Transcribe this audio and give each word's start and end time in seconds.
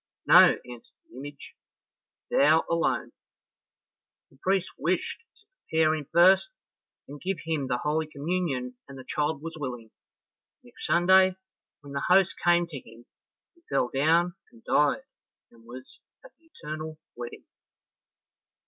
"No," 0.25 0.57
answered 0.67 0.95
the 1.11 1.17
image, 1.19 1.53
"thou 2.31 2.65
alone." 2.67 3.11
The 4.31 4.39
priest 4.41 4.71
wished 4.75 5.19
to 5.37 5.45
prepare 5.69 5.93
him 5.93 6.07
first, 6.11 6.49
and 7.07 7.21
give 7.21 7.37
him 7.45 7.67
the 7.67 7.77
holy 7.77 8.07
communion 8.07 8.77
and 8.87 8.97
the 8.97 9.03
child 9.07 9.43
was 9.43 9.57
willing, 9.59 9.91
and 9.91 10.63
next 10.69 10.87
Sunday, 10.87 11.35
when 11.81 11.93
the 11.93 12.01
host 12.09 12.33
came 12.43 12.65
to 12.65 12.79
him, 12.79 13.05
he 13.53 13.61
fell 13.69 13.89
down 13.93 14.33
and 14.51 14.63
died, 14.63 15.03
and 15.51 15.65
was 15.65 15.99
at 16.25 16.31
the 16.39 16.45
eternal 16.45 16.97
wedding. 17.15 17.45